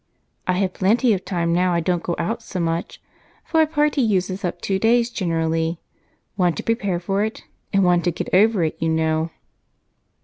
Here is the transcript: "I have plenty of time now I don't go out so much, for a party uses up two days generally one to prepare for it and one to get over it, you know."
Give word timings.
"I 0.47 0.53
have 0.53 0.73
plenty 0.73 1.13
of 1.13 1.23
time 1.25 1.53
now 1.53 1.73
I 1.73 1.79
don't 1.79 2.01
go 2.01 2.15
out 2.17 2.41
so 2.41 2.59
much, 2.59 2.99
for 3.45 3.61
a 3.61 3.67
party 3.67 4.01
uses 4.01 4.43
up 4.43 4.59
two 4.59 4.79
days 4.79 5.11
generally 5.11 5.79
one 6.35 6.53
to 6.53 6.63
prepare 6.63 6.99
for 6.99 7.23
it 7.23 7.43
and 7.71 7.83
one 7.83 8.01
to 8.01 8.11
get 8.11 8.33
over 8.33 8.63
it, 8.63 8.77
you 8.79 8.89
know." 8.89 9.29